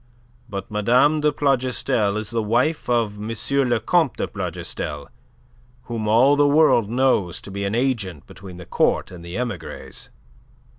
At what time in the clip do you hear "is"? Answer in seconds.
2.17-2.31